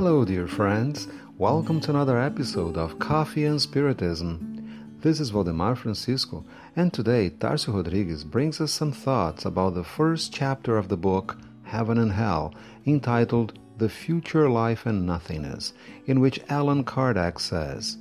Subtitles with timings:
[0.00, 1.08] Hello, dear friends.
[1.36, 4.96] Welcome to another episode of Coffee and Spiritism.
[5.02, 6.42] This is Valdemar Francisco,
[6.74, 11.36] and today Tarcio Rodrigues brings us some thoughts about the first chapter of the book
[11.64, 12.54] Heaven and Hell,
[12.86, 15.74] entitled The Future Life and Nothingness,
[16.06, 17.98] in which Allan Kardec says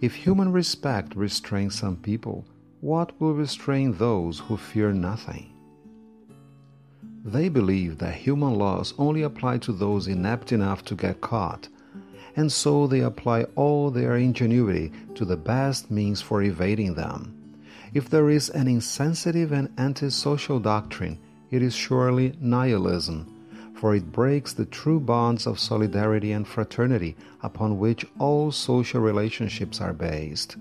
[0.00, 2.46] If human respect restrains some people,
[2.80, 5.52] what will restrain those who fear nothing?
[7.24, 11.68] They believe that human laws only apply to those inept enough to get caught,
[12.36, 17.34] and so they apply all their ingenuity to the best means for evading them.
[17.92, 21.18] If there is an insensitive and antisocial doctrine,
[21.50, 23.26] it is surely nihilism,
[23.74, 29.80] for it breaks the true bonds of solidarity and fraternity upon which all social relationships
[29.80, 30.56] are based.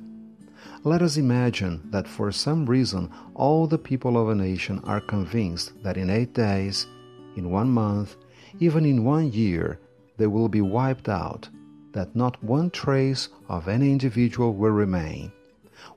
[0.83, 5.71] Let us imagine that for some reason all the people of a nation are convinced
[5.83, 6.87] that in eight days,
[7.35, 8.15] in one month,
[8.59, 9.79] even in one year,
[10.17, 11.49] they will be wiped out,
[11.91, 15.31] that not one trace of any individual will remain.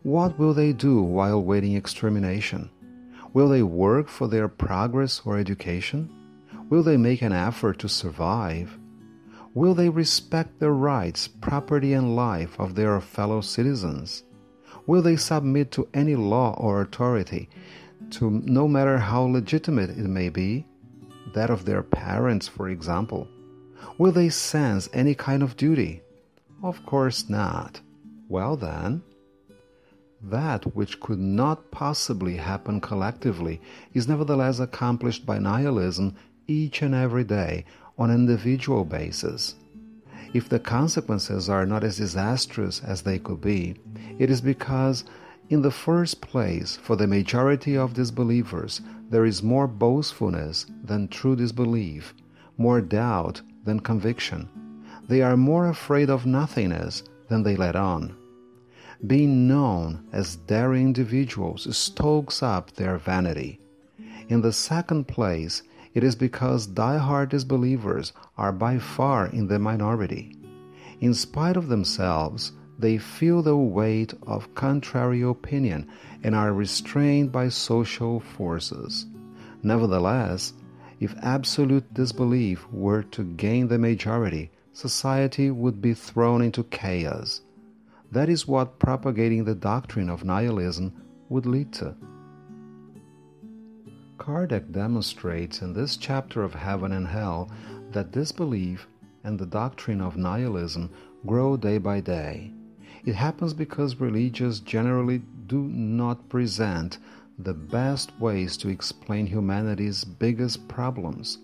[0.02, 2.70] What will they do while waiting extermination?
[3.32, 6.10] Will they work for their progress or education?
[6.68, 8.78] Will they make an effort to survive?
[9.54, 14.22] Will they respect the rights, property, and life of their fellow citizens?
[14.90, 17.48] Will they submit to any law or authority,
[18.10, 20.66] to no matter how legitimate it may be,
[21.32, 23.28] that of their parents, for example?
[23.98, 26.02] Will they sense any kind of duty?
[26.60, 27.80] Of course not.
[28.28, 29.02] Well, then,
[30.20, 33.60] that which could not possibly happen collectively
[33.94, 36.16] is nevertheless accomplished by nihilism
[36.48, 37.64] each and every day
[37.96, 39.54] on an individual basis.
[40.32, 43.74] If the consequences are not as disastrous as they could be,
[44.18, 45.02] it is because,
[45.48, 51.34] in the first place, for the majority of disbelievers, there is more boastfulness than true
[51.34, 52.14] disbelief,
[52.56, 54.48] more doubt than conviction.
[55.08, 58.14] They are more afraid of nothingness than they let on.
[59.04, 63.58] Being known as daring individuals stokes up their vanity.
[64.28, 65.64] In the second place,
[65.94, 70.36] it is because die-hard disbelievers are by far in the minority.
[71.00, 75.88] In spite of themselves, they feel the weight of contrary opinion
[76.22, 79.06] and are restrained by social forces.
[79.62, 80.54] Nevertheless,
[81.00, 87.40] if absolute disbelief were to gain the majority, society would be thrown into chaos.
[88.12, 90.92] That is what propagating the doctrine of nihilism
[91.28, 91.94] would lead to.
[94.20, 97.50] Kardec demonstrates in this chapter of Heaven and Hell
[97.92, 98.86] that disbelief
[99.24, 100.90] and the doctrine of nihilism
[101.24, 102.52] grow day by day.
[103.06, 106.98] It happens because religions generally do not present
[107.38, 111.38] the best ways to explain humanity's biggest problems.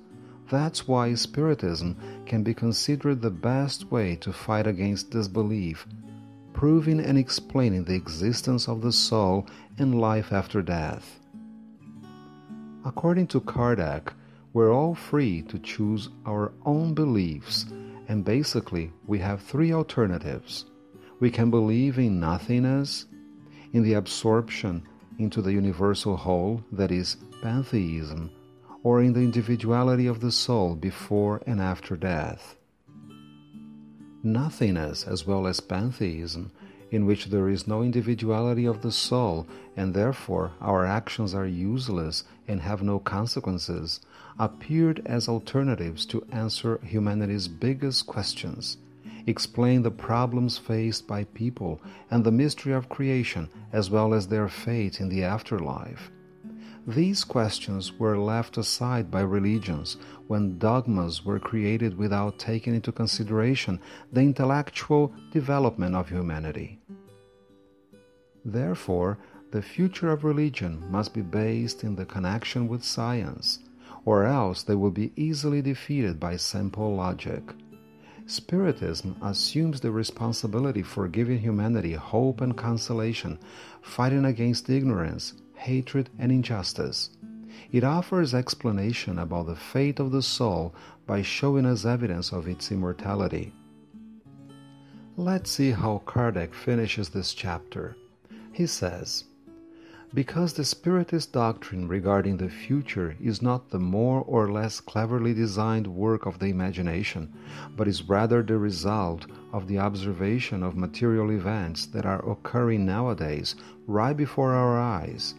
[0.50, 5.86] That's why Spiritism can be considered the best way to fight against disbelief,
[6.52, 9.46] proving and explaining the existence of the soul
[9.78, 11.20] and life after death.
[12.86, 14.12] According to Kardec,
[14.52, 17.66] we're all free to choose our own beliefs,
[18.06, 20.66] and basically, we have three alternatives.
[21.18, 23.06] We can believe in nothingness,
[23.72, 24.86] in the absorption
[25.18, 28.30] into the universal whole, that is, pantheism,
[28.84, 32.54] or in the individuality of the soul before and after death.
[34.22, 36.52] Nothingness, as well as pantheism,
[36.96, 39.46] in which there is no individuality of the soul,
[39.76, 44.00] and therefore our actions are useless and have no consequences,
[44.38, 48.78] appeared as alternatives to answer humanity's biggest questions,
[49.26, 54.48] explain the problems faced by people and the mystery of creation, as well as their
[54.48, 56.10] fate in the afterlife.
[56.86, 59.96] These questions were left aside by religions
[60.28, 63.80] when dogmas were created without taking into consideration
[64.12, 66.78] the intellectual development of humanity.
[68.44, 69.18] Therefore,
[69.50, 73.58] the future of religion must be based in the connection with science,
[74.04, 77.42] or else they will be easily defeated by simple logic.
[78.26, 83.40] Spiritism assumes the responsibility for giving humanity hope and consolation,
[83.82, 87.10] fighting against ignorance, hatred, and injustice.
[87.72, 90.74] It offers explanation about the fate of the soul
[91.06, 93.52] by showing us evidence of its immortality.
[95.16, 97.96] Let's see how Kardec finishes this chapter.
[98.52, 99.24] He says,
[100.14, 105.86] because the Spiritist doctrine regarding the future is not the more or less cleverly designed
[105.86, 107.32] work of the imagination,
[107.76, 113.56] but is rather the result of the observation of material events that are occurring nowadays
[113.86, 115.34] right before our eyes.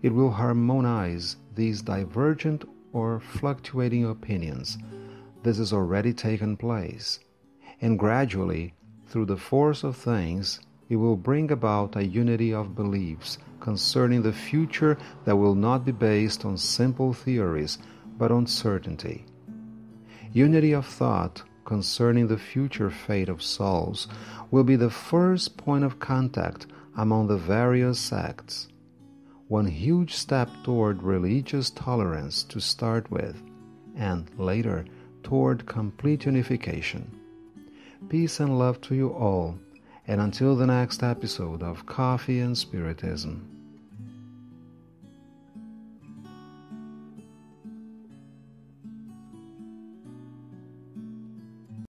[0.00, 4.78] It will harmonize these divergent or fluctuating opinions.
[5.42, 7.20] This has already taken place.
[7.80, 8.74] and gradually,
[9.06, 14.32] through the force of things, it will bring about a unity of beliefs concerning the
[14.32, 17.78] future that will not be based on simple theories
[18.18, 19.24] but on certainty.
[20.32, 24.08] Unity of thought concerning the future fate of souls
[24.50, 26.66] will be the first point of contact
[26.96, 28.68] among the various sects.
[29.48, 33.42] One huge step toward religious tolerance to start with,
[33.96, 34.84] and later
[35.22, 37.10] toward complete unification.
[38.10, 39.58] Peace and love to you all,
[40.06, 43.57] and until the next episode of Coffee and Spiritism.